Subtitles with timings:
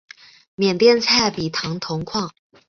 [0.55, 2.33] 缅甸莱比塘铜矿。